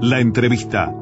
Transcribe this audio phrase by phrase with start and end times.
[0.00, 0.94] La entrevista.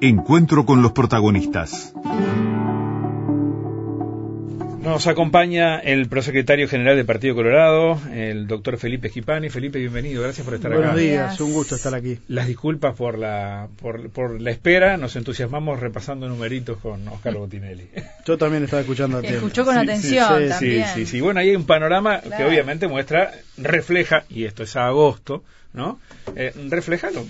[0.00, 1.92] Encuentro con los protagonistas.
[4.82, 9.50] Nos acompaña el prosecretario general del Partido Colorado, el doctor Felipe Esquipani.
[9.50, 10.98] Felipe, bienvenido, gracias por estar Buenos acá.
[11.00, 11.40] días, Gracias.
[11.42, 12.18] un gusto estar aquí.
[12.28, 17.90] Las disculpas por la, por, por la espera, nos entusiasmamos repasando numeritos con Oscar Botinelli.
[18.24, 19.36] Yo también estaba escuchando atento.
[19.36, 20.86] Escuchó con Sí, atención sí, sí, Sí, también.
[20.94, 21.20] sí, sí.
[21.20, 25.44] Bueno, ahí hay un panorama que obviamente muestra, refleja, y esto es a agosto,
[25.74, 26.00] ¿no?
[26.34, 27.24] Eh, refleja lo,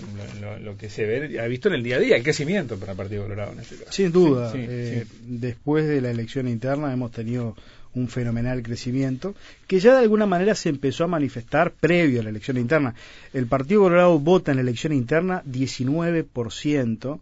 [0.59, 2.97] lo- que se ve, ha visto en el día a día, el crecimiento para el
[2.97, 3.91] Partido Colorado en este caso.
[3.91, 5.17] Sin duda, Sí, sí, eh, sí.
[5.27, 7.55] después de la elección interna hemos tenido
[7.95, 9.33] un fenomenal crecimiento
[9.67, 12.93] que ya de alguna manera se empezó a manifestar previo a la elección interna.
[13.33, 17.19] El Partido Colorado vota en la elección interna 19%,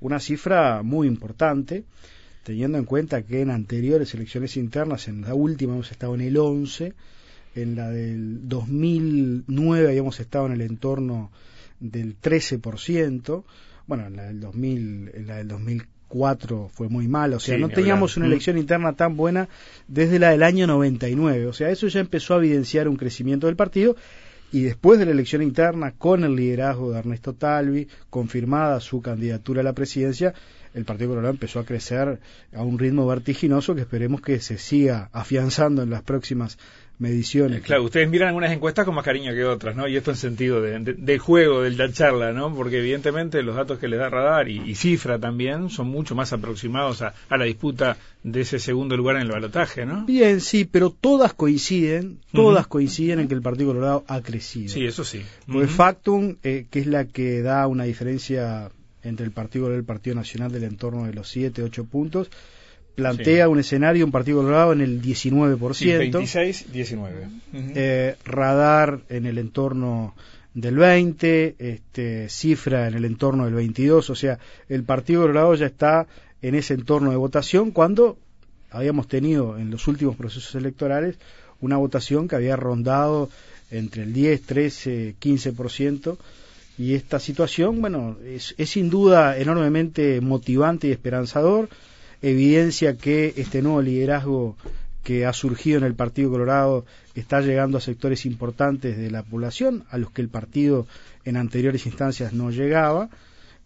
[0.00, 1.84] una cifra muy importante,
[2.42, 6.36] teniendo en cuenta que en anteriores elecciones internas, en la última hemos estado en el
[6.36, 6.94] 11,
[7.62, 11.30] en la del 2009 habíamos estado en el entorno
[11.80, 13.44] del 13%,
[13.86, 17.60] bueno, en la del 2000, en la del 2004 fue muy mal, o sea, Sí,
[17.60, 18.30] no teníamos una Mm.
[18.32, 19.48] elección interna tan buena
[19.86, 23.56] desde la del año 99, o sea, eso ya empezó a evidenciar un crecimiento del
[23.56, 23.96] partido
[24.50, 29.60] y después de la elección interna, con el liderazgo de Ernesto Talvi, confirmada su candidatura
[29.60, 30.32] a la presidencia,
[30.72, 32.18] el Partido Colorado empezó a crecer
[32.54, 36.56] a un ritmo vertiginoso que esperemos que se siga afianzando en las próximas
[36.98, 37.58] mediciones.
[37.58, 39.86] Eh, Claro, ustedes miran algunas encuestas con más cariño que otras, ¿no?
[39.86, 42.54] Y esto en sentido de, de- del juego, de la charla, ¿no?
[42.54, 46.32] Porque evidentemente los datos que les da Radar y, y Cifra también son mucho más
[46.32, 50.04] aproximados a, a la disputa de ese segundo lugar en el balotaje, ¿no?
[50.06, 52.70] Bien, sí, pero todas coinciden, todas Ujú.
[52.70, 54.72] coinciden en que el Partido Colorado ha crecido.
[54.72, 55.22] Sí, eso sí.
[55.46, 55.76] Pues Ujú.
[55.76, 58.70] Factum, eh, que es la que da una diferencia
[59.04, 62.28] entre el Partido Colorado y el Partido Nacional del entorno de los 7, 8 puntos,
[62.98, 63.50] plantea Sí.
[63.52, 67.26] un escenario, un Partido Colorado en el 19%, Sí, 26, 19.
[67.26, 67.72] Ujú.
[67.74, 70.14] eh, Radar en el entorno
[70.54, 74.38] del 20, este, Cifra en el entorno del 22, o sea,
[74.68, 76.06] el Partido Colorado ya está
[76.42, 78.18] en ese entorno de votación cuando
[78.70, 81.16] habíamos tenido en los últimos procesos electorales
[81.60, 83.30] una votación que había rondado
[83.70, 86.16] entre el 10, 13, 15%,
[86.78, 91.68] y esta situación, bueno, es, es sin duda enormemente motivante y esperanzador,
[92.22, 94.56] evidencia que este nuevo liderazgo
[95.02, 96.84] que ha surgido en el Partido Colorado
[97.14, 100.86] está llegando a sectores importantes de la población, a los que el partido
[101.24, 103.08] en anteriores instancias no llegaba.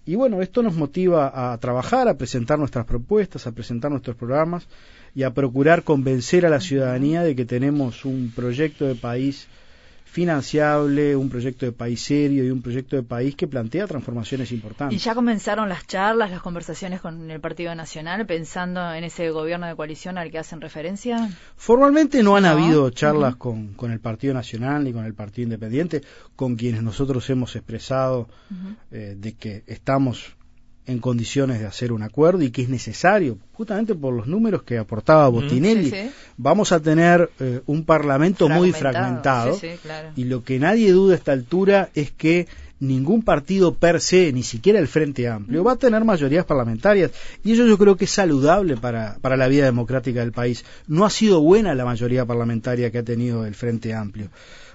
[0.04, 4.66] Y bueno, esto nos motiva a trabajar, a presentar nuestras propuestas, a presentar nuestros programas
[5.14, 9.48] y a procurar convencer a la ciudadanía de que tenemos un proyecto de país
[10.12, 14.56] financiable, un proyecto de país serio y un proyecto de país que plantea transformaciones Y
[14.56, 15.02] importantes.
[15.02, 19.74] ya comenzaron las charlas, las conversaciones con el Partido Nacional, pensando en ese gobierno de
[19.74, 21.30] coalición al que hacen referencia.
[21.56, 22.50] Formalmente no han No.
[22.50, 26.02] habido charlas con, con el Partido Nacional ni con el Partido Independiente,
[26.36, 28.28] con quienes nosotros hemos expresado
[28.90, 30.36] eh, de que estamos
[30.86, 34.78] en condiciones de hacer un acuerdo y que es necesario, justamente por los números que
[34.78, 35.90] aportaba Botinelli.
[35.90, 36.10] Sí, sí.
[36.36, 39.54] Vamos a tener eh, un parlamento muy Fragmentado.
[39.58, 40.10] sí, claro.
[40.16, 42.48] y lo que nadie duda a esta altura es que
[42.80, 47.12] ningún partido per se, ni siquiera el Frente Amplio, va a tener mayorías parlamentarias.
[47.44, 50.64] Y eso yo creo que es saludable para, para la vida democrática del país.
[50.88, 54.30] No ha sido buena la mayoría parlamentaria que ha tenido el Frente Amplio.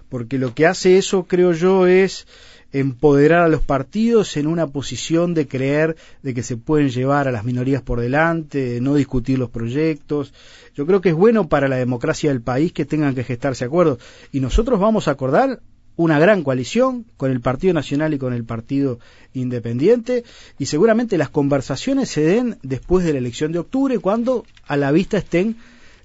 [0.07, 2.27] Porque lo que hace eso, creo yo, es
[2.71, 7.31] empoderar a los partidos en una posición de creer de que se pueden llevar a
[7.31, 10.33] las minorías por delante, de no discutir los proyectos.
[10.75, 13.99] Yo creo que es bueno para la democracia del país que tengan que gestarse acuerdos.
[14.31, 15.61] Y nosotros vamos a acordar
[15.97, 18.99] una gran coalición con el Partido Nacional y con el Partido
[19.33, 20.23] Independiente
[20.57, 24.91] y seguramente las conversaciones se den después de la elección de octubre cuando a la
[24.91, 25.57] vista estén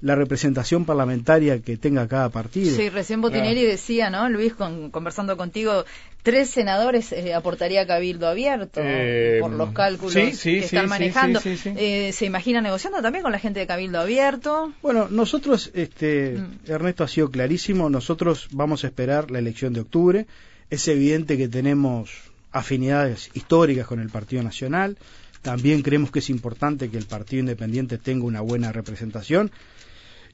[0.03, 2.77] la representación parlamentaria que tenga cada partido.
[2.77, 5.85] Sí, recién Botinelli decía, ¿no, Luis, con- conversando contigo,
[6.25, 10.85] tres senadores eh, aportaría Cabildo Abierto Eh, por los cálculos sí, sí, que sí, están
[10.85, 11.41] sí, manejando.
[11.41, 11.75] sí, sí, sí.
[11.77, 14.73] Eh, ¿Se imagina negociando también con la gente de Cabildo Abierto?
[14.83, 16.71] Bueno, nosotros, este, Mm.
[16.71, 20.27] Ernesto ha sido clarísimo, nosotros vamos a esperar la elección de octubre.
[20.69, 22.11] Es evidente que tenemos
[22.51, 24.97] afinidades históricas con el Partido Nacional.
[25.43, 29.51] También creemos que es importante que el Partido Independiente tenga una buena representación.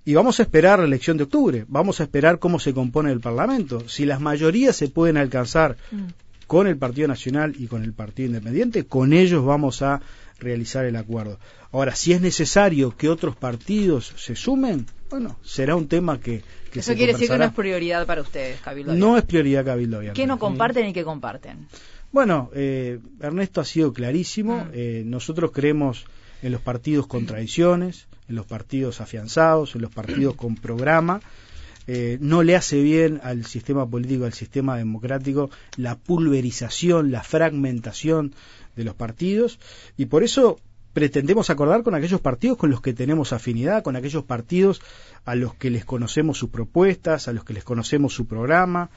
[0.09, 1.67] Y vamos a esperar la elección de octubre.
[1.69, 3.87] Vamos a esperar cómo se compone el Parlamento.
[3.91, 5.77] Si las mayorías se pueden alcanzar
[6.47, 10.01] con el Partido Nacional y con el Partido Independiente, con ellos vamos a
[10.39, 11.39] realizar el acuerdo.
[11.73, 16.81] Ahora, si es necesario que otros partidos se sumen, bueno, será un tema que, que
[16.81, 19.07] Eso se quiere decir que no es prioridad para ustedes, Cabildo Abierto.
[19.07, 20.17] No es prioridad Cabildo Abierto.
[20.17, 21.69] ¿Qué no comparten y qué comparten?
[22.13, 24.57] Bueno, eh, Ernesto ha sido clarísimo.
[24.57, 24.71] Mm.
[24.73, 26.07] Eh, nosotros creemos
[26.41, 31.21] en los partidos con tradiciones, en los partidos afianzados, en los partidos con programa.
[31.87, 38.35] eh, no le hace bien al sistema político, al sistema democrático, la pulverización, la fragmentación
[38.77, 39.59] de los partidos,
[39.97, 40.61] y por eso
[40.93, 44.83] pretendemos acordar con aquellos partidos con los que tenemos afinidad, con aquellos partidos
[45.25, 48.91] a los que les conocemos sus propuestas, a los que les conocemos su programa.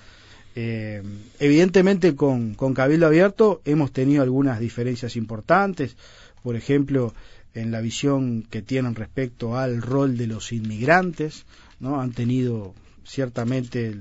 [0.56, 1.02] Eh,
[1.40, 5.96] evidentemente con, con Cabildo Abierto hemos tenido algunas diferencias importantes,
[6.44, 7.14] por ejemplo,
[7.54, 11.46] en la visión que tienen respecto al rol de los inmigrantes,
[11.80, 12.00] ¿no?
[12.00, 13.96] Han tenido ciertamente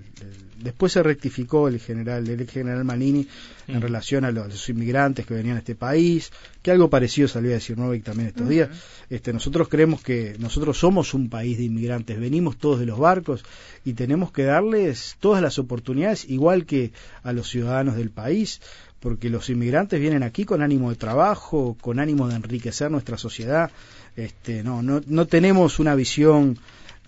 [0.62, 3.26] después se rectificó el general el general Manini
[3.67, 6.31] en relación a los, inmigrantes que venían a este país
[6.62, 8.69] que algo parecido salió a decir Novik también estos días.
[9.08, 13.43] Este nosotros creemos que nosotros somos un país de inmigrantes venimos todos de los barcos
[13.85, 16.93] y tenemos que darles todas las oportunidades igual que
[17.23, 18.61] a los ciudadanos del país
[19.00, 23.70] porque los inmigrantes vienen aquí con ánimo de trabajo con ánimo de enriquecer nuestra sociedad.
[24.17, 26.58] Este no no no tenemos una visión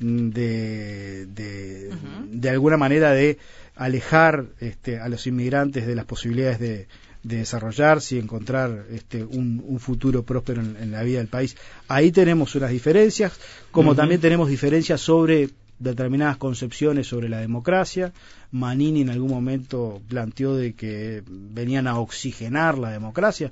[0.03, 3.39] de, de, alguna manera de
[3.77, 6.87] alejar este, a los inmigrantes de las posibilidades de,
[7.23, 11.56] desarrollarse y encontrar este, un, futuro próspero en, la vida del país.
[11.87, 13.38] Ahí tenemos unas diferencias,
[13.71, 18.13] como también tenemos diferencias sobre determinadas concepciones sobre la democracia.
[18.51, 23.51] Manini en algún momento planteó de que venían a oxigenar la democracia.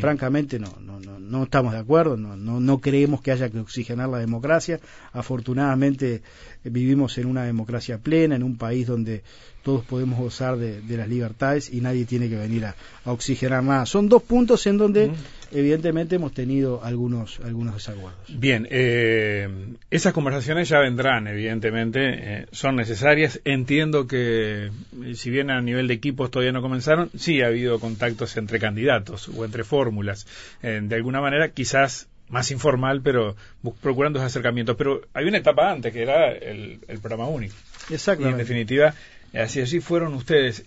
[0.00, 3.60] Francamente no, no, no, no, estamos de acuerdo, no, no, no creemos que haya que
[3.60, 4.80] oxigenar la democracia.
[5.12, 6.22] Afortunadamente
[6.64, 9.22] vivimos en una democracia plena, en un país donde
[9.62, 12.74] todos podemos gozar de, las libertades y nadie tiene que venir a,
[13.04, 13.86] oxigenar nada.
[13.86, 15.10] Son dos puntos en donde
[15.52, 18.20] evidentemente hemos tenido algunos, algunos desacuerdos.
[18.28, 19.48] Bien, eh,
[19.90, 23.40] esas conversaciones ya vendrán, evidentemente, eh, son necesarias.
[23.44, 27.78] Entiendo que, eh, si bien a nivel de equipos todavía no comenzaron, sí ha habido
[27.80, 30.26] contactos entre candidatos o entre fórmulas.
[30.62, 33.36] de alguna manera, quizás más informal, pero
[33.82, 34.76] procurando ese acercamientos.
[34.76, 37.54] Pero hay una etapa antes, que era el, programa único.
[37.90, 38.26] Exacto.
[38.26, 38.94] Y en definitiva,
[39.34, 40.64] así así fueron ustedes.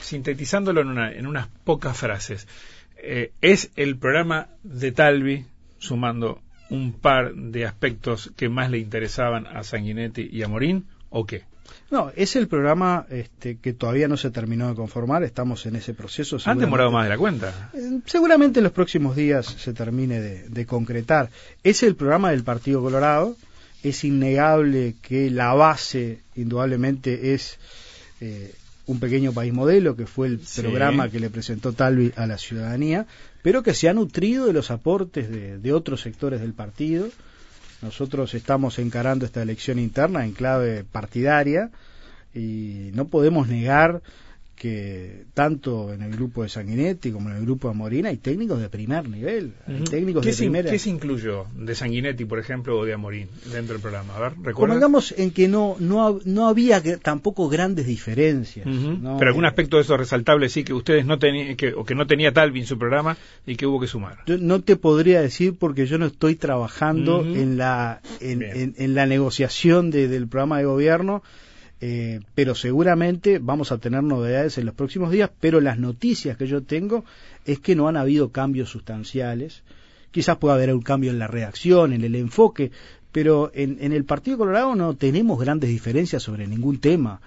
[0.00, 2.48] sintetizándolo en, una, en unas pocas frases.
[3.02, 5.46] Eh, ¿Es el programa de Talvi,
[5.78, 11.26] sumando un par de aspectos que más le interesaban a Sanguinetti y a Morín, o
[11.26, 11.44] qué?
[11.90, 15.92] No, es el programa este, que todavía no se terminó de conformar, estamos en ese
[15.92, 16.38] proceso.
[16.44, 17.70] ¿Han demorado más de la cuenta?
[17.74, 21.30] Eh, seguramente en los próximos días se termine de, concretar.
[21.64, 23.36] Es el programa del Partido Colorado,
[23.82, 27.58] es innegable que la base, indudablemente, es
[28.20, 28.54] eh,
[28.86, 33.06] un pequeño país modelo, que fue el programa que le presentó Talvi a la ciudadanía,
[33.42, 37.08] pero que se ha nutrido de los aportes de, otros sectores del partido.
[37.82, 41.70] Nosotros estamos encarando esta elección interna en clave partidaria
[42.34, 44.02] y no podemos negar
[44.60, 48.60] que tanto en el grupo de Sanguinetti como en el grupo de Amorina hay técnicos
[48.60, 49.54] de primer nivel,
[49.88, 50.70] técnicos ¿Qué de primera.
[50.70, 54.14] ¿Qué se incluyó de Sanguinetti, por ejemplo, o de Amorín dentro del programa?
[54.14, 58.66] A ver, Convengamos en que no, no, no había tampoco grandes diferencias.
[58.66, 62.06] Pero algún aspecto de eso resaltable sí que ustedes no tenían, que, o que no
[62.06, 63.16] tenía Talvi en su programa
[63.46, 64.18] y que hubo que sumar.
[64.26, 69.06] Yo no te podría decir porque yo no estoy trabajando en, la, en, en, la
[69.06, 71.22] negociación del programa de gobierno
[71.80, 76.46] eh, pero seguramente vamos a tener novedades en los próximos días, pero las noticias que
[76.46, 77.04] yo tengo
[77.46, 79.62] es que no han habido cambios sustanciales.
[80.10, 82.70] Quizás pueda haber un cambio en la reacción, en el enfoque,
[83.12, 87.20] pero en, en el Partido Colorado no tenemos grandes diferencias sobre ningún tema.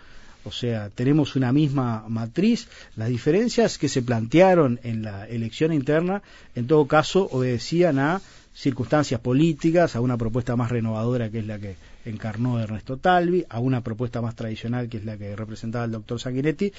[0.46, 2.68] O sea, tenemos una misma matriz.
[2.96, 6.22] Las diferencias que se plantearon en la elección interna,
[6.54, 8.22] en todo caso, obedecían a
[8.54, 11.76] circunstancias políticas, a una propuesta más renovadora que es la que
[12.06, 16.20] encarnó Ernesto Talvi, a una propuesta más tradicional que es la que representaba el doctor
[16.20, 16.74] Sanguinetti,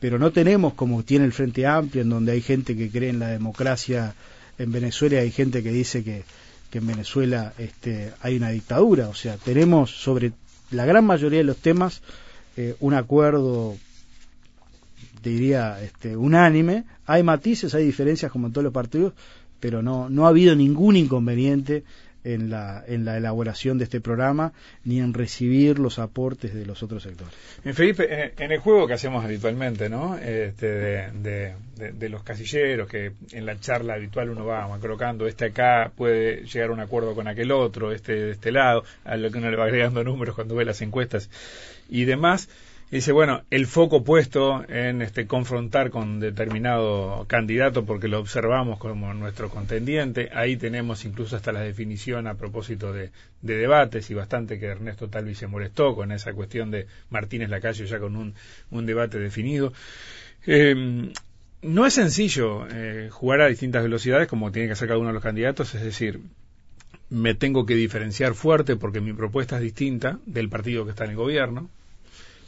[0.00, 3.18] pero no tenemos como tiene el Frente Amplio, en donde hay gente que cree en
[3.18, 4.14] la democracia
[4.58, 6.24] en Venezuela hay gente que dice que,
[6.70, 9.08] que en Venezuela este, hay una dictadura.
[9.08, 10.32] O sea, tenemos sobre
[10.70, 12.02] la gran mayoría de los temas
[12.56, 13.76] eh, un acuerdo
[15.22, 16.84] diría este, unánime.
[17.06, 19.14] Hay matices, hay diferencias como en todos los partidos,
[19.58, 21.84] pero no, no ha habido ningún inconveniente
[22.24, 24.52] en la, en la elaboración de este programa
[24.84, 27.34] ni en recibir los aportes de los otros sectores.
[27.74, 30.16] Felipe, en el juego que hacemos habitualmente, ¿no?
[30.16, 35.92] Este, de, de, los casilleros, que en la charla habitual uno va colocando, este acá
[35.94, 39.38] puede llegar a un acuerdo con aquel otro, este de este lado, a lo que
[39.38, 41.30] uno le va agregando números cuando ve las encuestas
[41.88, 42.48] y demás
[42.98, 49.12] dice, bueno, el foco puesto en este confrontar con determinado candidato porque lo observamos como
[49.14, 53.10] nuestro contendiente, ahí tenemos incluso hasta la definición a propósito de,
[53.42, 57.98] debates y bastante que Ernesto Talvi se molestó con esa cuestión de Martínez Lacayo ya
[57.98, 59.72] con un, debate definido.
[60.46, 61.10] Eh,
[61.62, 65.14] no es sencillo eh, jugar a distintas velocidades como tiene que hacer cada uno de
[65.14, 66.20] los candidatos, es decir,
[67.10, 71.10] me tengo que diferenciar fuerte porque mi propuesta es distinta del partido que está en
[71.10, 71.70] el gobierno,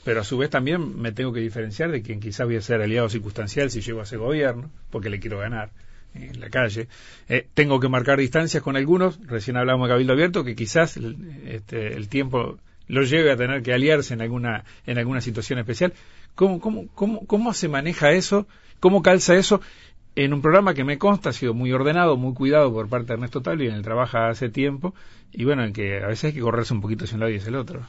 [0.06, 2.80] pero a su vez también me tengo que diferenciar de quien quizás voy a ser
[2.80, 5.72] aliado circunstancial si llego a ese gobierno, porque le quiero ganar
[6.14, 6.86] en la calle.
[7.28, 10.96] Eh, tengo que marcar distancias con algunos, recién hablamos de Cabildo Abierto, que quizás
[11.44, 15.92] este, el tiempo lo lleve a tener que aliarse en alguna, en alguna situación especial.
[16.36, 18.46] ¿Cómo, cómo, cómo, cómo se maneja eso?
[18.78, 19.60] ¿Cómo calza eso?
[20.14, 23.14] En un programa que me consta ha sido muy ordenado, muy cuidado por parte de
[23.14, 24.94] Ernesto Talvi, en el trabaja hace tiempo,
[25.32, 27.38] y bueno, en que a veces hay que correrse un poquito hacia un lado y
[27.38, 27.82] hacia el otro.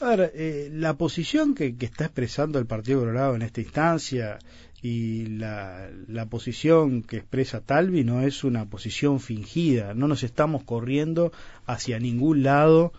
[0.00, 4.38] Eh, la posición que, que, está expresando el Partido Colorado en esta instancia
[4.82, 10.64] y la, la, posición que expresa Talvi no es una posición fingida, no nos estamos
[10.64, 11.32] corriendo
[11.64, 12.92] hacia ningún lado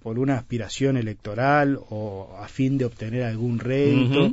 [0.00, 4.32] por una aspiración electoral o a fin de obtener algún rédito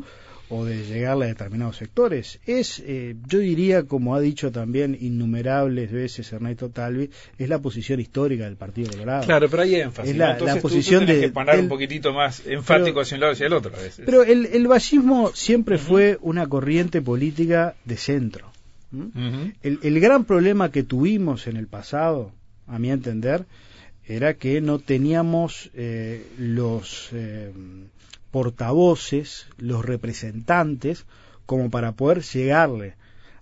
[0.50, 2.40] o de llegarle a determinados sectores.
[2.46, 8.00] Es, eh, yo diría, como ha dicho también innumerables veces Ernesto Talvi, es la posición
[8.00, 9.26] histórica del Partido Colorado.
[9.26, 10.12] Claro, pero hay énfasis.
[10.12, 13.36] Es la, la posición de que poner un poquitito más enfático hacia un lado y
[13.36, 14.04] hacia el otro a veces.
[14.06, 18.52] Pero el, el vallismo siempre fue una corriente política de centro.
[19.62, 22.32] el, el gran problema que tuvimos en el pasado,
[22.66, 23.46] a mi entender,
[24.10, 27.52] era que no teníamos eh, los eh,
[28.32, 31.06] portavoces, los representantes,
[31.46, 32.96] como para poder llegarle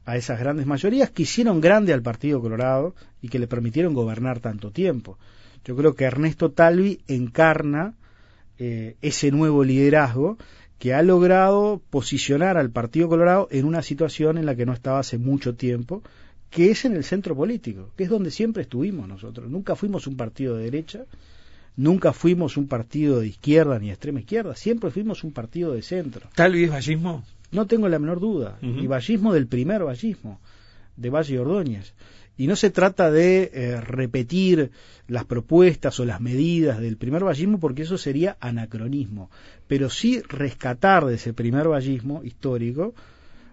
[0.06, 4.40] a esas grandes mayorías que hicieron grande al Partido Colorado y que le permitieron gobernar
[4.40, 5.18] tanto tiempo.
[5.66, 7.96] Yo creo que Ernesto Talvi encarna
[8.58, 10.38] eh, ese nuevo liderazgo
[10.80, 15.00] que ha logrado posicionar al Partido Colorado en una situación en la que no estaba
[15.00, 16.04] hace mucho tiempo
[16.50, 19.50] que es en el centro político, que es donde siempre estuvimos nosotros.
[19.50, 21.06] Nunca fuimos un partido de derecha,
[21.78, 25.82] nunca fuimos un partido de izquierda ni de extrema izquierda, siempre fuimos un partido de
[25.82, 26.28] centro.
[26.36, 27.24] ¿Tal vez vallismo?
[27.52, 28.58] No tengo la menor duda.
[28.62, 30.42] Y vallismo del primer vallismo,
[30.98, 31.94] de Valle y Ordóñez.
[32.36, 34.72] Y no se trata de eh, repetir
[35.08, 39.32] las propuestas o las medidas del primer vallismo porque eso sería anacronismo,
[39.68, 42.94] pero sí rescatar de ese primer vallismo histórico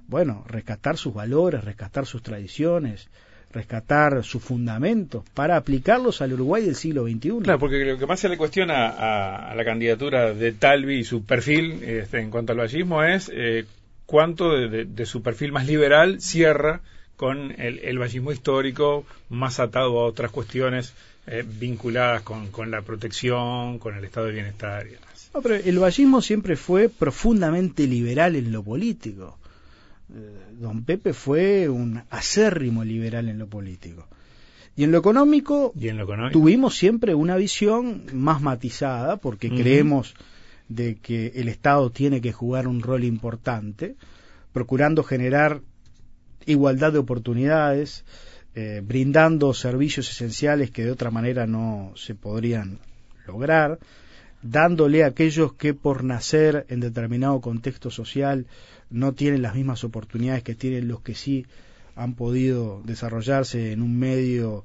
[0.07, 3.09] bueno, rescatar sus valores, rescatar sus tradiciones,
[3.55, 7.39] rescatar sus fundamentos para aplicarlos al Uruguay del siglo XXI.
[7.43, 11.25] Claro, porque lo que más se le cuestiona a, la candidatura de Talvi y su
[11.25, 13.65] perfil este, en cuanto al vallismo es eh,
[14.07, 16.81] cuánto de, su perfil más liberal cierra
[17.17, 20.93] con el, el vallismo histórico más atado a otras cuestiones
[21.27, 25.31] eh, vinculadas con, con, la protección, con el estado de bienestar y demás.
[25.33, 29.39] No, pero el vallismo siempre fue profundamente liberal en lo político
[30.09, 34.07] don Pepe fue un acérrimo liberal en lo político.
[34.77, 35.73] Y en lo económico,
[36.33, 40.15] tuvimos siempre una visión más matizada, porque creemos
[40.69, 43.95] de que el Estado tiene que jugar un rol importante,
[44.53, 45.61] procurando generar
[46.47, 48.05] igualdad de oportunidades,
[48.57, 52.79] eh, brindando servicios esenciales que de otra manera no se podrían
[53.27, 53.79] lograr,
[54.45, 58.47] dándole a aquellos que por nacer en determinado contexto social
[58.91, 61.47] no tienen las mismas oportunidades que tienen los que sí
[61.97, 64.63] han podido desarrollarse en un medio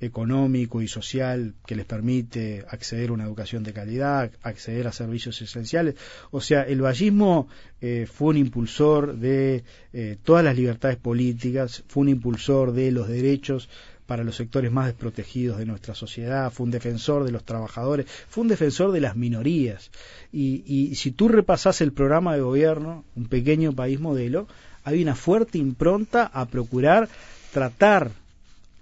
[0.00, 5.40] económico y social que les permite acceder a una educación de calidad, acceder a servicios
[5.42, 5.94] esenciales.
[6.30, 7.48] O sea, el vallismo
[7.80, 13.08] eh, fue un impulsor de eh, todas las libertades políticas, fue un impulsor de los
[13.08, 13.68] derechos
[14.10, 18.42] para los sectores más desprotegidos de nuestra sociedad, fue un defensor de los trabajadores, fue
[18.42, 19.92] un defensor de las minorías.
[20.32, 24.48] Y, y si tú repasas el programa de gobierno, un pequeño país modelo,
[24.82, 27.08] hay una fuerte impronta a procurar
[27.52, 28.10] tratar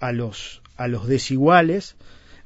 [0.00, 1.94] a los, a los desiguales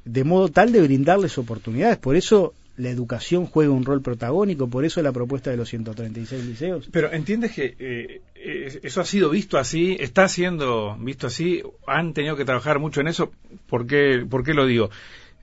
[0.03, 1.97] de modo tal de brindarles oportunidades.
[1.99, 6.45] Por eso la educación juega un rol protagónico, por eso la propuesta de los 136
[6.45, 6.89] liceos.
[6.91, 8.21] Pero entiendes que eh,
[8.83, 13.07] eso ha sido visto así, está siendo visto así, han tenido que trabajar mucho en
[13.07, 13.31] eso,
[13.67, 14.89] ¿por qué, por qué lo digo?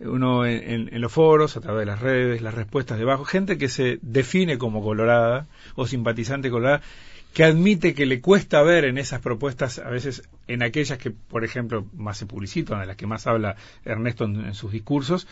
[0.01, 3.69] Uno en, en, los foros, a través de las redes, las respuestas debajo, gente que
[3.69, 6.81] se define como colorada o simpatizante colorada,
[7.35, 11.45] que admite que le cuesta ver en esas propuestas, a veces en aquellas que, por
[11.45, 15.29] ejemplo, más se publicitan, de las que más habla Ernesto en sus discursos,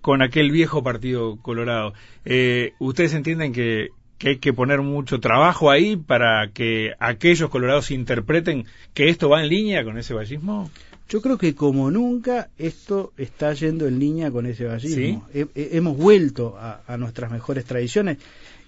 [0.00, 1.94] con aquel viejo partido colorado.
[2.24, 3.90] Eh, ¿Ustedes entienden que,
[4.24, 9.48] hay que poner mucho trabajo ahí para que aquellos colorados interpreten que esto va en
[9.48, 10.70] línea con ese vallismo?
[11.08, 15.26] Yo creo que como nunca esto está yendo en línea con ese vallismo.
[15.32, 18.18] hemos vuelto a, a, nuestras mejores tradiciones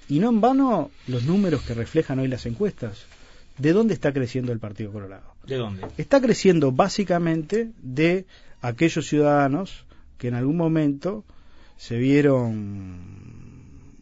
[0.09, 3.07] y no en vano los números que reflejan hoy las encuestas.
[3.57, 5.35] ¿De dónde está creciendo el Partido Colorado?
[5.47, 5.87] ¿De dónde?
[5.97, 8.27] Está creciendo básicamente de
[8.61, 9.85] aquellos ciudadanos
[10.25, 11.23] que en algún momento
[11.77, 12.97] se vieron,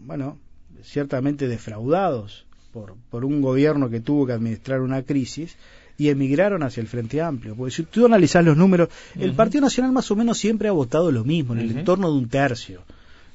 [0.07, 0.39] bueno,
[0.85, 5.57] ciertamente defraudados por, por un gobierno que tuvo que administrar una crisis
[5.99, 7.57] y emigraron hacia el Frente Amplio.
[7.57, 8.89] Porque si tú analizás los números,
[9.19, 12.19] el Partido Nacional más o menos siempre ha votado lo mismo, en el entorno de
[12.19, 12.85] un tercio.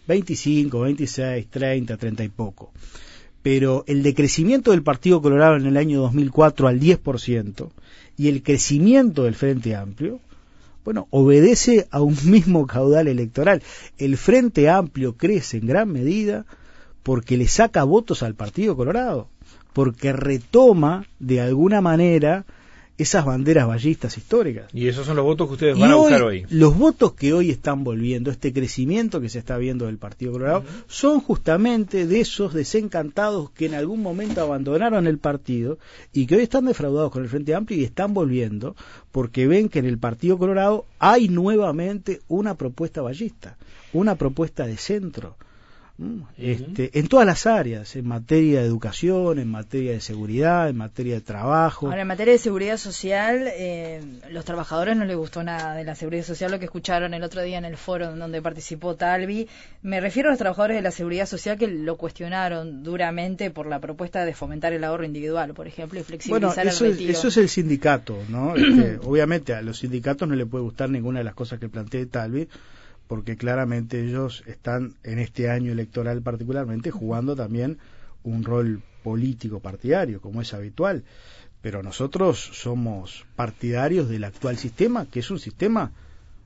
[0.07, 2.71] 25, 26, 30, 30 y poco.
[3.43, 7.69] Pero el decrecimiento del Partido Colorado en el año 2004 al 10%
[8.15, 10.21] y el crecimiento del Frente Amplio,
[10.87, 13.61] bueno, obedece a un mismo caudal electoral.
[13.97, 16.45] El Frente Amplio crece en gran medida
[17.03, 19.27] porque le saca votos al Partido Colorado,
[19.73, 22.45] porque retoma de alguna manera
[22.97, 24.73] esas banderas ballistas históricas.
[24.73, 26.45] Y esos son los votos que ustedes van a buscar hoy.
[26.49, 30.63] Los votos que hoy están volviendo, este crecimiento que se está viendo del Partido Colorado,
[30.87, 35.77] son justamente de esos desencantados que en algún momento abandonaron el partido
[36.11, 38.75] y que hoy están defraudados con el Frente Amplio y están volviendo
[39.11, 43.57] porque ven que en el Partido Colorado hay nuevamente una propuesta ballista,
[43.93, 45.35] una propuesta de centro
[46.37, 51.15] este, en todas las áreas, en materia de educación, en materia de seguridad, en materia
[51.15, 51.87] de trabajo.
[51.87, 55.95] Ahora, en materia de seguridad social, eh, los trabajadores no les gustó nada de la
[55.95, 59.47] seguridad social, lo que escucharon el otro día en el foro donde participó Talvi.
[59.81, 63.79] Me refiero a los trabajadores de la seguridad social que lo cuestionaron duramente por la
[63.79, 67.11] propuesta de fomentar el ahorro individual, por ejemplo, y flexibilizar bueno, eso el retiro.
[67.11, 68.55] Es, eso es el sindicato, ¿no?
[68.55, 72.05] Este, obviamente a los sindicatos no le puede gustar ninguna de las cosas que plantee
[72.05, 72.47] Talvi,
[73.07, 77.77] porque claramente ellos están en este año electoral particularmente jugando también
[78.23, 81.03] un rol político partidario, como es habitual.
[81.61, 85.91] Pero nosotros somos partidarios del actual sistema, que es un sistema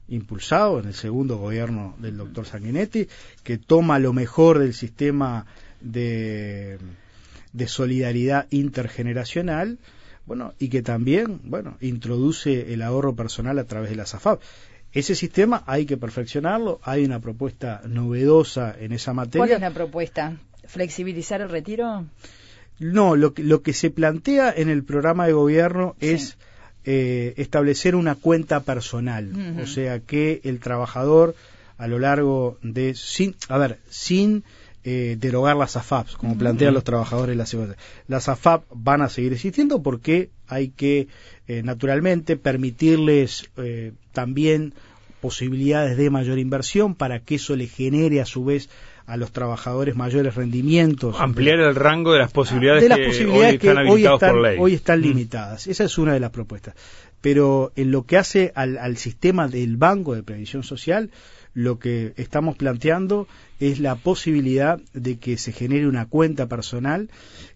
[0.08, 3.08] impulsado en el segundo gobierno del doctor Sanguinetti,
[3.44, 5.46] que toma lo mejor del sistema
[5.80, 6.77] de,
[7.53, 9.80] de solidaridad intergeneracional,
[10.25, 14.41] bueno, y que también, bueno, introduce el ahorro personal a través de la SAFAP.
[14.94, 19.40] Ese sistema hay que perfeccionarlo, hay una propuesta novedosa en esa materia.
[19.40, 20.38] ¿Cuál es la propuesta?
[20.66, 22.06] ¿Flexibilizar el retiro?
[22.80, 26.38] No, lo que, lo que se plantea en el programa de gobierno es
[26.84, 31.36] eh, establecer una cuenta personal, o sea que el trabajador
[31.78, 34.44] a lo largo de, sin, a ver, sin
[34.84, 37.78] eh, derogar las AFAPs, como plantean los trabajadores de la seguridad.
[38.08, 41.08] Las AFAP van a seguir existiendo porque hay que,
[41.48, 44.74] eh, naturalmente, permitirles eh, también
[45.22, 48.70] posibilidades de mayor inversión para que eso le genere a su vez
[49.05, 51.16] a los trabajadores mayores rendimientos.
[51.20, 54.32] Ampliar el rango de las posibilidades, de las que, posibilidades hoy, que están hoy, están,
[54.32, 54.58] por ley.
[54.60, 55.03] hoy están Mm.
[55.03, 55.68] limitadas.
[55.68, 56.75] Esa es una de las propuestas.
[57.20, 61.12] Pero en lo que hace al, al sistema del Banco de Previsión Social,
[61.53, 63.27] lo que estamos planteando
[63.59, 67.09] es la posibilidad de que se genere una cuenta personal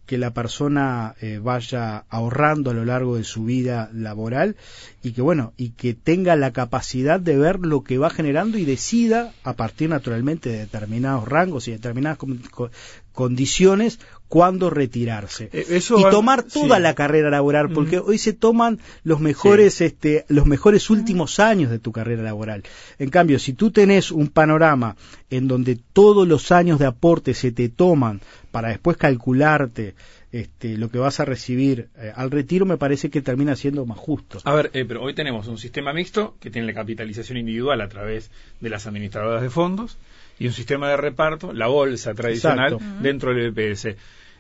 [0.06, 4.56] que la persona eh, vaya ahorrando a lo largo de su vida laboral
[5.04, 8.66] y que bueno y que tenga la capacidad de ver lo que va generando y
[8.66, 12.72] decida a partir naturalmente de determinados rangos y determinadas con- con-
[13.14, 15.50] condiciones cuándo retirarse.
[15.54, 16.82] Eh, eso y va- tomar toda sí.
[16.84, 21.80] la carrera laboral porque hoy se toman los mejores este los mejores últimos años de
[21.80, 22.64] tu carrera laboral.
[23.00, 24.96] En cambio si tú tenés un panorama
[25.30, 29.95] en donde todos los años de aporte se te toman para después calcularte
[30.32, 33.98] este, lo que vas a recibir eh, al retiro me parece que termina siendo más
[33.98, 34.40] justo.
[34.44, 37.88] A ver, eh, pero hoy tenemos un sistema mixto que tiene la capitalización individual a
[37.88, 39.98] través de las administradoras de fondos
[40.40, 43.02] y un sistema de reparto, la bolsa tradicional, Exacto.
[43.02, 43.96] dentro del BPS.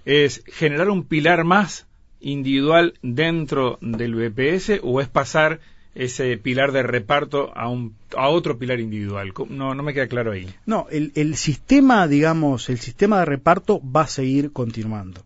[0.05, 1.87] Es generar un pilar más
[2.19, 5.59] individual dentro del BPS o es pasar
[5.95, 9.31] ese pilar de reparto a, un, a otro pilar individual.
[9.49, 10.47] No, no me queda claro ahí.
[10.65, 15.23] No, el, el sistema, digamos, el sistema de reparto va a seguir continuando.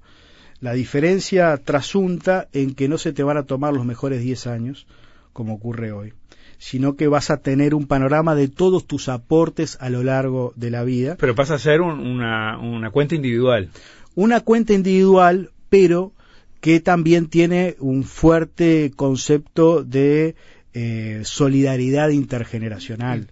[0.62, 4.88] La diferencia trasunta en que no se te van a tomar los mejores 10 años,
[5.34, 6.14] como ocurre hoy,
[6.58, 10.70] sino que vas a tener un panorama de todos tus aportes a lo largo de
[10.72, 11.16] la vida.
[11.18, 13.70] Pero pasa a ser un- una, una cuenta individual.
[14.16, 16.12] Una cuenta individual, pero
[16.60, 20.36] que también tiene un fuerte concepto de
[20.74, 23.28] eh, solidaridad intergeneracional.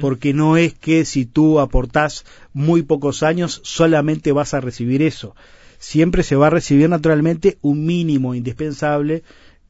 [0.00, 5.34] Porque no es que si tú aportás muy pocos años solamente vas a recibir eso.
[5.78, 9.22] Siempre se va a recibir naturalmente un mínimo indispensable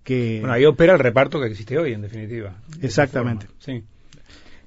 [0.05, 2.55] que Bueno, ahí opera el reparto que existe hoy, en definitiva.
[2.79, 3.47] De Exactamente.
[3.59, 3.83] Sí.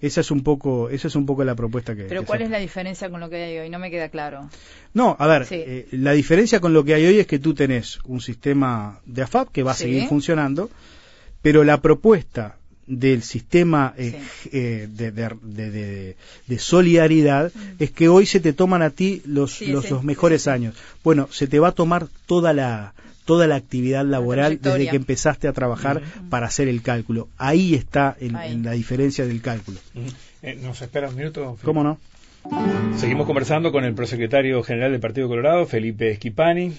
[0.02, 2.46] esa es un poco esa es un poco la propuesta que Pero que ¿cuál se-
[2.46, 3.70] es la diferencia con lo que hay hoy?
[3.70, 4.50] No me queda claro.
[4.94, 5.56] No, a ver, Sí.
[5.56, 9.22] eh, la diferencia con lo que hay hoy es que tú tenés un sistema de
[9.24, 9.84] AFAP que va a Sí.
[9.86, 10.70] seguir funcionando,
[11.42, 12.58] pero la propuesta
[12.90, 14.50] del sistema eh, Sí.
[14.52, 16.16] eh, de, de- de- de-
[16.48, 20.04] de solidaridad es que hoy se te toman a ti los, Sí, los, sí, los
[20.04, 20.76] mejores años.
[21.04, 22.94] Bueno, se te va a tomar toda la
[23.26, 27.28] toda la actividad laboral desde que empezaste a trabajar para hacer el cálculo.
[27.38, 28.54] Ahí está en, Ahí.
[28.54, 29.78] en la diferencia del cálculo.
[30.42, 31.56] Eh, ¿Nos espera un minuto?
[31.62, 32.00] ¿Cómo no?
[32.96, 36.74] Seguimos conversando con el prosecretario general del Partido Colorado, Felipe Esquipani.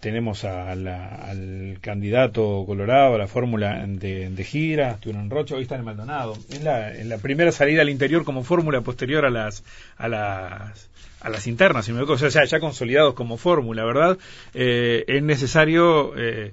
[0.00, 6.36] tenemos al candidato Colorado a la fórmula de, gira, en Rocha, hoy está en Maldonado.
[6.62, 9.64] La, la primera salida al interior como fórmula posterior a las,
[9.96, 10.88] a las
[11.20, 14.18] a las internas, si me o sea, ya consolidados como fórmula, ¿verdad?
[14.54, 16.52] Eh, es necesario eh,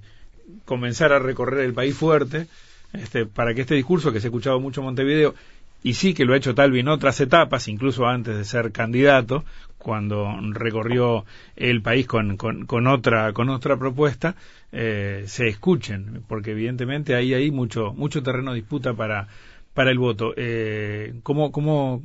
[0.66, 2.48] comenzar a recorrer el país fuerte
[2.94, 5.36] este, para que este discurso que se ha escuchado mucho en Montevideo
[5.84, 9.44] y sí que lo ha hecho Talvi en otras etapas, incluso antes de ser candidato,
[9.78, 11.26] cuando recorrió
[11.58, 14.36] el país con, con, otra con otra propuesta,
[14.72, 19.28] eh, se escuchen, porque evidentemente ahí hay mucho mucho terreno de disputa para
[19.74, 20.34] para el voto.
[20.38, 22.02] Eh, ¿Cómo, cómo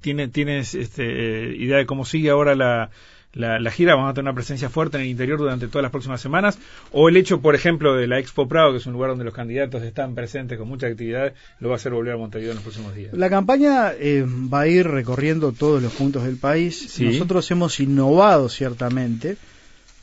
[0.00, 2.90] tiene, tienes este, idea de cómo sigue ahora la,
[3.34, 6.20] la, gira, vamos a tener una presencia fuerte en el interior durante todas las próximas
[6.20, 6.58] semanas,
[6.90, 9.34] o el hecho, por ejemplo, de la Expo Prado, que es un lugar donde los
[9.34, 12.62] candidatos están presentes con mucha actividad, lo va a hacer volver a Montevideo en los
[12.62, 13.14] próximos días.
[13.14, 17.00] La campaña eh, va a ir recorriendo todos los puntos del país.
[17.00, 19.36] Nosotros hemos innovado ciertamente,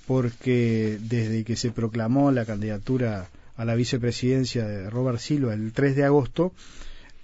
[0.08, 5.96] porque desde que se proclamó la candidatura a la vicepresidencia de Robert Silva el 3
[5.96, 6.52] de agosto,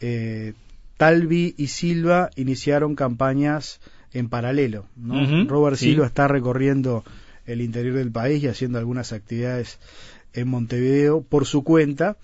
[0.02, 0.54] eh,
[0.98, 3.80] Talvi y Silva iniciaron campañas
[4.16, 4.86] en paralelo.
[5.48, 7.04] Robert Silva está recorriendo
[7.46, 9.78] el interior del país y haciendo algunas actividades
[10.34, 12.18] en Montevideo por su cuenta.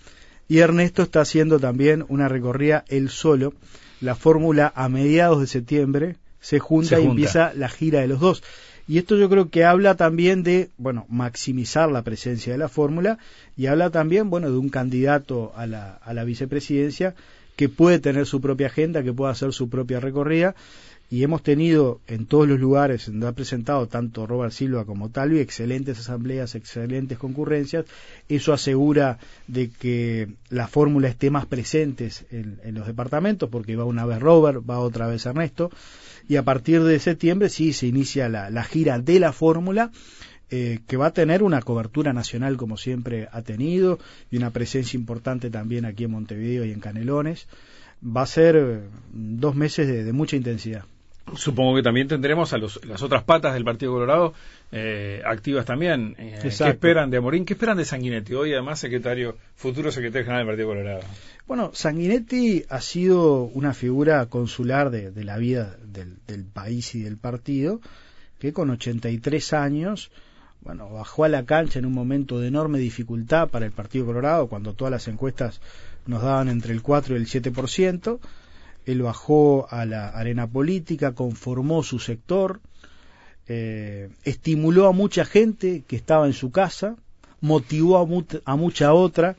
[0.47, 3.53] Y Ernesto está haciendo también una recorrida él solo.
[3.99, 8.41] La fórmula a mediados de septiembre se junta, y empieza la gira de los dos.
[8.87, 13.19] Y esto yo creo que habla también de, bueno, maximizar la presencia de la fórmula
[13.55, 17.15] y habla también, bueno, de un candidato a la, a la vicepresidencia
[17.55, 20.55] que puede tener su propia agenda, que puede hacer su propia recorrida
[21.11, 25.39] y hemos tenido en todos los lugares donde ha presentado tanto Robert Silva como Talvi
[25.39, 27.85] excelentes asambleas, excelentes concurrencias.
[28.29, 34.05] Eso asegura de que la fórmula esté más presente en, los departamentos, porque va una
[34.05, 35.69] vez Robert, va otra vez Ernesto,
[36.29, 39.91] y a partir de septiembre sí se inicia la, gira de la fórmula.
[40.53, 44.97] Eh, que va a tener una cobertura nacional como siempre ha tenido y una presencia
[44.97, 47.47] importante también aquí en Montevideo y en Canelones.
[48.05, 48.79] Va a ser eh,
[49.13, 50.83] dos meses de mucha intensidad.
[51.35, 54.33] Supongo que también tendremos a las otras patas del Partido Colorado
[54.71, 56.15] eh, activas también.
[56.17, 57.45] Eh, ¿Qué esperan de Amorín?
[57.45, 58.33] ¿Qué esperan de Sanguinetti?
[58.33, 61.01] Hoy además secretario, futuro secretario general del Partido Colorado.
[61.47, 67.81] Bueno, Sanguinetti ha sido una figura consular de, la vida del, país y del partido,
[68.39, 70.11] que con 83 años,
[70.61, 74.47] bueno, bajó a la cancha en un momento de enorme dificultad para el Partido Colorado,
[74.47, 75.61] cuando todas las encuestas
[76.05, 78.19] nos daban entre el 4 y el 7%,
[78.85, 82.59] él bajó a la arena política, conformó su sector,
[83.47, 86.95] eh, estimuló a mucha gente que estaba en su casa,
[87.41, 89.35] motivó a, mucha otra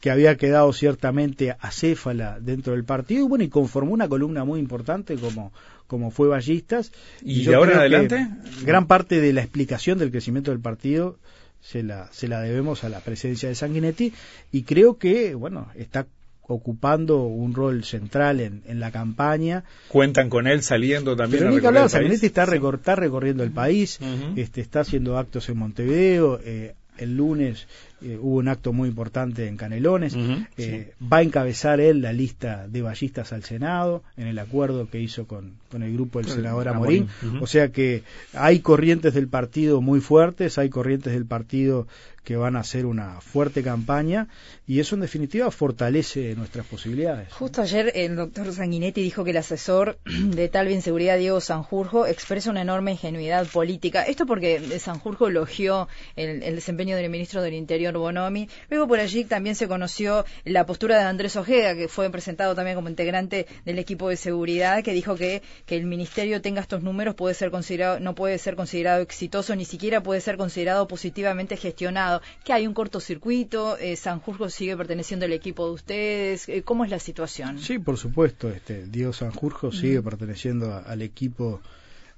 [0.00, 4.60] que había quedado ciertamente acéfala dentro del partido y bueno y conformó una columna muy
[4.60, 5.52] importante como
[5.86, 6.92] como fue Ballistas.
[7.20, 8.28] Y, de ahora en adelante
[8.62, 11.18] gran parte de la explicación del crecimiento del partido
[11.60, 14.14] se la se la debemos a la presencia de Sanguinetti
[14.52, 16.06] y creo que bueno está
[16.52, 19.64] ocupando un rol central en, la campaña.
[19.88, 21.44] Cuentan con él saliendo también.
[21.44, 23.98] Pero ni que hablar, está, recorriendo el país,
[24.36, 27.66] este, está haciendo actos en Montevideo, eh, el lunes
[28.02, 30.16] eh, hubo un acto muy importante en Canelones.
[30.56, 35.00] Eh, va a encabezar él la lista de ballistas al Senado en el acuerdo que
[35.00, 37.08] hizo con, con el grupo del senador Amorín.
[37.40, 41.86] O sea que hay corrientes del partido muy fuertes, hay corrientes del partido
[42.24, 44.28] que van a hacer una fuerte campaña
[44.66, 47.32] y eso en definitiva fortalece nuestras posibilidades.
[47.32, 52.06] Justo ayer el doctor Sanguinetti dijo que el asesor de tal bien seguridad Diego Sanjurjo
[52.06, 54.02] expresa una enorme ingenuidad política.
[54.02, 58.48] Esto porque Sanjurjo elogió el, el desempeño del ministro del Interior Bonomi.
[58.68, 62.76] Luego por allí también se conoció la postura de Andrés Ojeda, que fue presentado también
[62.76, 67.14] como integrante del equipo de seguridad, que dijo que, que el ministerio tenga estos números
[67.14, 72.22] puede ser considerado, no puede ser considerado exitoso, ni siquiera puede ser considerado positivamente gestionado
[72.44, 76.90] que hay un cortocircuito, eh, Sanjurjo sigue perteneciendo al equipo de ustedes, eh, ¿cómo es
[76.90, 77.58] la situación?
[77.58, 81.60] Sí, por supuesto, este, Diego Sanjurjo sigue perteneciendo al equipo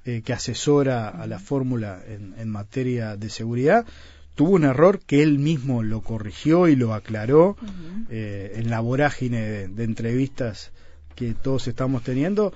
[0.05, 3.87] eh, que asesora a la fórmula en, materia de seguridad.
[4.35, 7.57] Tuvo un error que él mismo lo corrigió y lo aclaró
[8.09, 10.73] eh, en la vorágine de, entrevistas
[11.15, 12.53] que todos estamos teniendo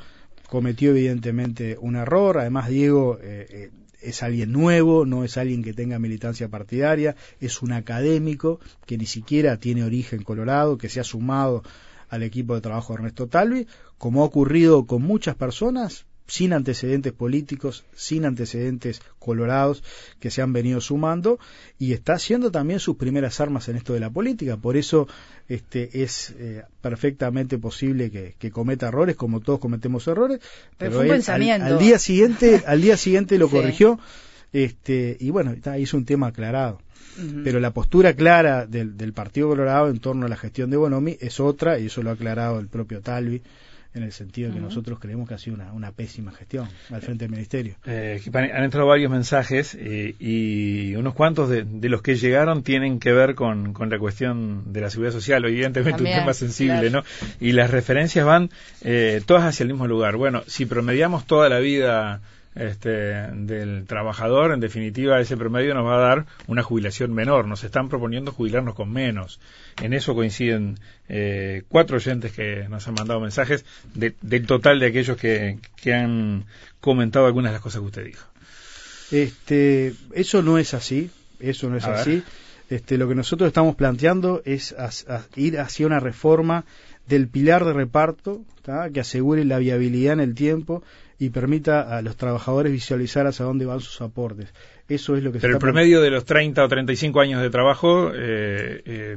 [0.49, 2.39] cometió evidentemente un error.
[2.39, 7.73] Además, Diego eh, es alguien nuevo, no es alguien que tenga militancia partidaria, es un
[7.73, 11.63] académico que ni siquiera tiene origen colorado, que se ha sumado
[12.09, 13.67] al equipo de trabajo de Ernesto Talvi,
[13.99, 19.83] como ha ocurrido con muchas personas, sin antecedentes políticos, sin antecedentes colorados
[20.21, 21.39] que se han venido sumando
[21.79, 24.57] y está haciendo también sus primeras armas en esto de la política.
[24.57, 25.07] Por eso
[25.49, 30.41] este, es eh, perfectamente posible que, cometa errores, como todos cometemos errores.
[30.79, 31.67] Pero, fue un pensamiento.
[31.67, 33.99] Al, día siguiente, al día siguiente lo corrigió.
[34.53, 36.81] Este, y bueno, está, hizo un tema aclarado.
[37.45, 41.17] Pero la postura clara del, del Partido Colorado en torno a la gestión de Bonomi
[41.19, 43.41] es otra, y eso lo ha aclarado el propio Talvi
[43.97, 47.25] en el sentido de que nosotros creemos que ha sido una, pésima gestión al frente
[47.25, 47.77] del Ministerio.
[47.87, 53.13] Eh, han entrado varios mensajes eh, y unos cuantos de, los que llegaron tienen que
[53.13, 57.03] ver con, la cuestión de la seguridad social, evidentemente un tema sensible, ¿no?
[57.41, 58.51] Y las referencias van
[58.83, 60.17] eh, todas hacia el mismo lugar.
[60.17, 62.21] Bueno, si promediamos toda la vida
[62.57, 67.47] este, del trabajador, en definitiva, ese promedio nos va a dar una jubilación menor.
[67.47, 69.39] Nos están proponiendo jubilarnos con menos.
[69.83, 73.65] En eso coinciden eh, cuatro oyentes que nos han mandado mensajes
[73.95, 76.45] del total de aquellos que, que han
[76.81, 78.27] comentado algunas de las cosas que usted dijo.
[79.13, 81.11] Este, eso no es así.
[81.39, 82.23] Eso no es así.
[82.71, 84.75] Este, lo que nosotros estamos planteando es
[85.37, 86.65] ir hacia una reforma
[87.07, 88.43] del pilar de reparto
[88.93, 90.83] que asegure la viabilidad en el tiempo
[91.19, 94.49] y permita a los trabajadores visualizar hacia dónde van sus aportes.
[94.89, 98.11] Eso es lo que Pero el promedio de los 30 o 35 años de trabajo
[98.15, 99.17] eh, eh,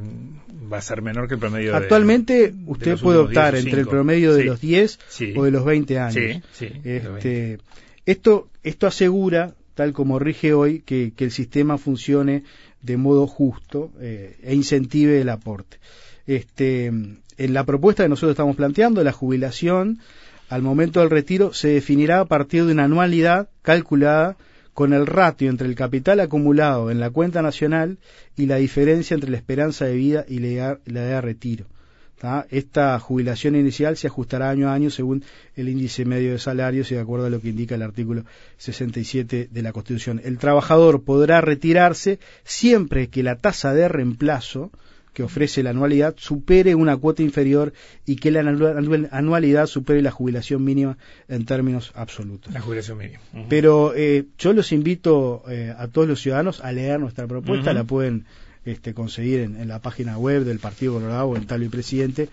[0.71, 4.45] va a ser menor que el promedio Actualmente usted puede optar entre el promedio de
[4.45, 4.99] los 10
[5.35, 6.41] o de los 20 años.
[6.59, 7.59] este,
[8.05, 12.43] esto, esto asegura, tal como rige hoy, que, el sistema funcione
[12.81, 15.77] de modo justo eh, e incentive el aporte.
[16.25, 19.99] Este, en la propuesta que nosotros estamos planteando, la jubilación
[20.49, 24.35] al momento del retiro se definirá a partir de una anualidad calculada
[24.73, 27.99] con el ratio entre el capital acumulado en la cuenta nacional
[28.35, 31.65] y la diferencia entre la esperanza de vida y la edad, de retiro.
[32.49, 35.23] Esta jubilación inicial se ajustará año a año según
[35.55, 38.25] el índice medio de salarios y de acuerdo a lo que indica el artículo
[38.57, 40.19] 67 de la Constitución.
[40.23, 44.71] El trabajador podrá retirarse siempre que la tasa de reemplazo
[45.19, 47.73] que ofrece la anualidad supere una cuota inferior
[48.05, 48.39] y que la
[49.11, 52.53] anualidad supere la jubilación mínima en términos absolutos.
[52.53, 53.19] La jubilación mínima.
[53.49, 57.83] Pero eh, yo los invito eh, a todos los ciudadanos a leer nuestra propuesta, la
[57.83, 58.27] pueden
[58.63, 62.29] este, conseguir en, la página web del Partido Colorado o en Tal y Presidente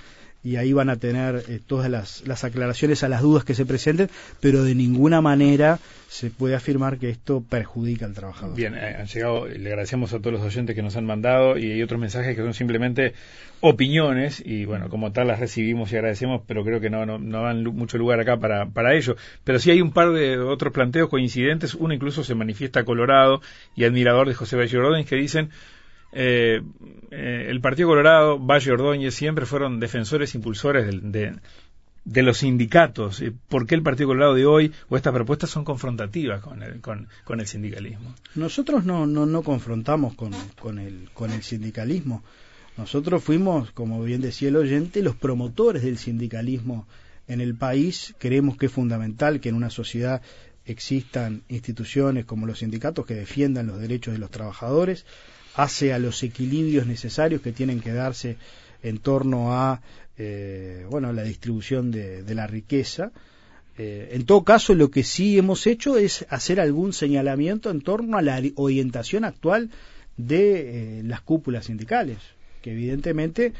[0.47, 4.09] y ahí van a tener eh, todas las, aclaraciones a las dudas que se presenten,
[4.39, 8.55] pero de ninguna manera se puede afirmar que esto perjudica al trabajador.
[8.55, 11.73] Bien, eh, han llegado, le agradecemos a todos los oyentes que nos han mandado y
[11.73, 13.15] hay otros mensajes que son simplemente
[13.59, 17.43] opiniones y bueno, como tal las recibimos y agradecemos, pero creo que no, no, no
[17.43, 19.17] dan mucho lugar acá para, para ello.
[19.43, 23.41] Pero sí hay un par de otros planteos coincidentes, uno incluso se manifiesta colorado
[23.75, 25.51] y admirador de José Valle que dicen
[26.19, 26.63] eh,
[27.11, 33.21] eh, el Partido Colorado, Valle Ordóñez, siempre fueron defensores, impulsores de, los sindicatos.
[33.21, 36.81] Eh, ¿Por qué el Partido Colorado de hoy o estas propuestas son confrontativas con el,
[36.81, 37.07] con,
[37.39, 38.15] el sindicalismo?
[38.35, 42.25] Nosotros no, confrontamos con, con, el, con el sindicalismo.
[42.79, 46.89] Nosotros fuimos, como bien decía el oyente, los promotores del sindicalismo
[47.29, 48.15] en el país.
[48.19, 50.23] Creemos que es fundamental que en una sociedad
[50.65, 55.05] existan instituciones como los sindicatos que defiendan los derechos de los trabajadores
[55.57, 58.37] hace a los equilibrios necesarios que tienen que darse
[58.83, 59.81] en torno a
[60.19, 63.11] eh, bueno la distribución de, la riqueza.
[63.79, 68.19] Eh, en todo caso lo que sí hemos hecho es hacer algún señalamiento en torno
[68.19, 69.71] a la orientación actual
[70.17, 72.19] de eh, las cúpulas sindicales
[72.63, 73.53] que evidentemente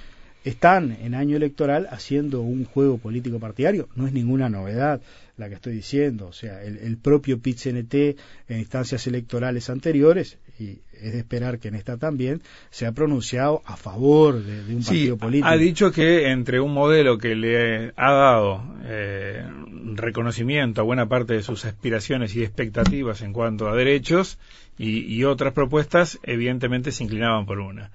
[0.45, 3.89] están en año electoral haciendo un juego político partidario.
[3.97, 5.01] No es ninguna novedad
[5.37, 6.29] la que estoy diciendo.
[6.29, 11.69] O sea el, el propio pit en instancias electorales anteriores y es de esperar que
[11.69, 15.49] en esta también se ha pronunciado a favor de, un partido político.
[15.49, 19.45] Ha dicho que entre un modelo que le ha dado eh,
[19.95, 24.39] reconocimiento a buena parte de sus aspiraciones y expectativas en cuanto a derechos
[24.79, 27.91] y, otras propuestas, evidentemente se inclinaban por una.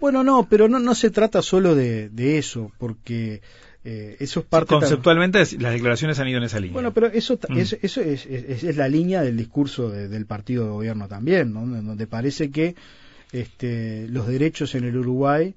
[0.00, 3.40] Bueno, no, pero no, no se trata solo de, de eso, porque
[3.90, 6.74] eh, eso es parte Conceptualmente las declaraciones han ido en esa línea.
[6.74, 7.56] Bueno, pero eso, mm.
[7.56, 12.74] eso es, es, la línea del discurso del partido de gobierno también, donde parece que
[13.32, 15.54] este, los derechos en el Uruguay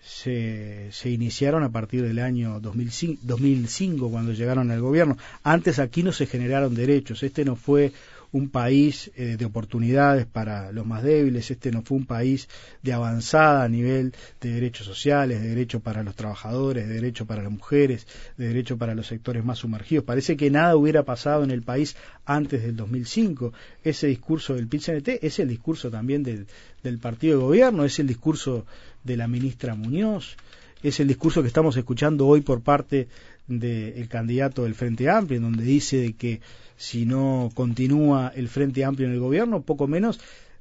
[0.00, 5.18] se, se iniciaron a partir del año 2005, 2005, cuando llegaron al gobierno.
[5.42, 7.24] Antes aquí no se generaron derechos.
[7.24, 7.92] Este no fue
[8.34, 12.48] un país eh, de oportunidades para los más débiles, este no fue un país
[12.82, 17.44] de avanzada a nivel de derechos sociales, de derechos para los trabajadores, de derechos para
[17.44, 20.04] las mujeres, de derechos para los sectores más sumergidos.
[20.04, 21.94] Parece que nada hubiera pasado en el país
[22.24, 23.52] antes del 2005.
[23.84, 26.48] Ese discurso del pit es el discurso también del,
[26.82, 28.66] del partido de gobierno, es el discurso
[29.04, 30.36] de la ministra Muñoz,
[30.82, 33.06] es el discurso que estamos escuchando hoy por parte
[33.46, 36.40] del candidato del Frente Amplio, en donde dice de que
[36.76, 40.20] si no continúa el Frente Amplio en el gobierno, poco menos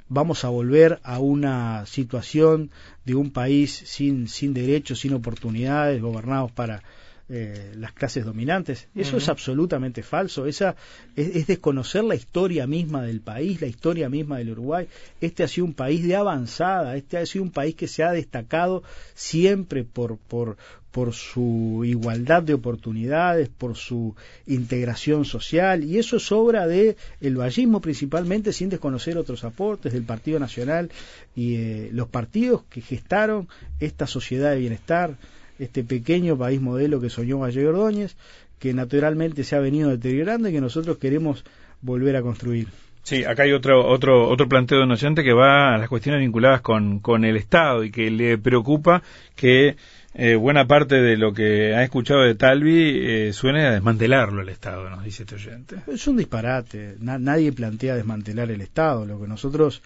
[0.09, 2.69] vamos a volver a una situación
[3.05, 6.83] de un país sin, sin derechos, sin oportunidades, gobernados para
[7.29, 8.89] eh, las clases dominantes.
[8.95, 10.45] Eso es absolutamente falso.
[10.45, 10.75] Esa
[11.15, 14.87] es, desconocer la historia misma del país, la historia misma del Uruguay.
[15.21, 18.11] Este ha sido un país de avanzada, este ha sido un país que se ha
[18.11, 18.83] destacado
[19.15, 20.57] siempre por, por,
[20.93, 27.35] por su igualdad de oportunidades, por su integración social, y eso es obra de el
[27.35, 30.91] vallismo principalmente, sin desconocer otros aportes del Partido Nacional
[31.35, 33.47] y eh, los partidos que gestaron
[33.79, 35.15] esta sociedad de bienestar,
[35.57, 38.15] este pequeño país modelo que soñó Gallego Ordóñez,
[38.59, 41.43] que naturalmente se ha venido deteriorando y que nosotros queremos
[41.81, 42.67] volver a construir.
[43.01, 46.61] Sí, acá hay otro otro otro planteo de un que va a las cuestiones vinculadas
[46.61, 49.01] con, con el Estado y que le preocupa
[49.35, 49.75] que
[50.13, 54.49] eh, buena parte de lo que ha escuchado de Talvi eh, suene a desmantelarlo el
[54.49, 55.77] Estado, nos dice este oyente.
[55.87, 56.95] Es un disparate.
[56.99, 59.05] nadie plantea desmantelar el Estado.
[59.05, 59.81] Lo que nosotros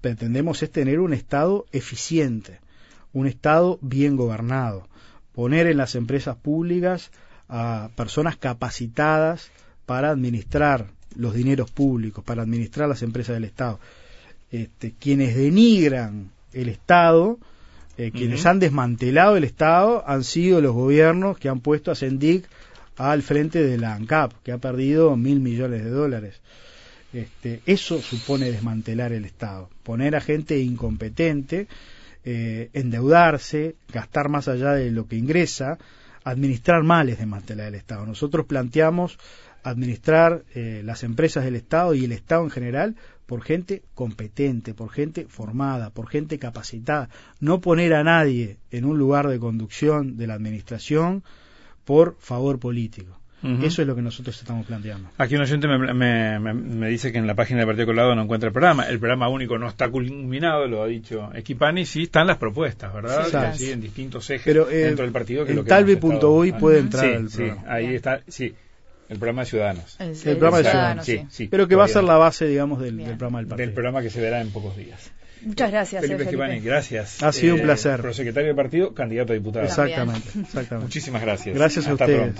[0.00, 2.60] pretendemos es tener un Estado eficiente,
[3.12, 4.88] un Estado bien gobernado
[5.32, 7.10] poner en las empresas públicas
[7.48, 9.50] a personas capacitadas
[9.86, 13.78] para administrar los dineros públicos, para administrar las empresas del Estado.
[14.50, 17.38] Este, quienes denigran el Estado,
[17.98, 22.48] eh, quienes han desmantelado el Estado, han sido los gobiernos que han puesto a Sendic
[22.96, 26.40] al frente de la ANCAP, que ha perdido mil millones de dólares.
[27.12, 31.68] Este, eso supone desmantelar el Estado, poner a gente incompetente
[32.24, 35.78] eh, endeudarse, gastar más allá de lo que ingresa,
[36.22, 38.06] administrar males de desmantelar el Estado.
[38.06, 39.18] Nosotros planteamos
[39.62, 42.96] administrar eh, las empresas del Estado y el Estado en general
[43.26, 47.08] por gente competente, por gente formada, por gente capacitada.
[47.40, 51.22] No poner a nadie en un lugar de conducción de la administración
[51.84, 53.18] por favor político.
[53.42, 55.08] Eso es lo que nosotros estamos planteando.
[55.18, 58.52] Aquí un oyente me, dice que en la página del Partido Colado no encuentra el
[58.52, 58.84] programa.
[58.84, 61.84] El programa único no está culminado, lo ha dicho Equipani.
[61.84, 63.54] Sí, están las propuestas, ¿verdad?
[63.56, 65.44] Sí, en distintos ejes Pero, eh, dentro del partido.
[65.44, 68.54] Que en talvi.uy puede entrar el sí, ahí está, sí.
[69.12, 69.96] El programa de Ciudadanos.
[69.98, 71.46] El, programa de Ciudadanos, sí, sí.
[71.48, 73.66] Pero que va a ser la base, digamos, del, programa del partido.
[73.66, 75.12] Del programa que se verá en pocos días.
[75.42, 76.00] Muchas gracias.
[76.00, 77.22] Felipe, eh, gracias.
[77.22, 78.00] Ha sido un eh, placer.
[78.00, 79.66] Prosecretario del partido, candidato a diputado.
[79.66, 80.86] Exactamente, exactamente.
[80.86, 81.54] Muchísimas gracias.
[81.54, 82.32] Gracias a ustedes.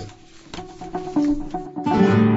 [1.83, 2.32] Pronto.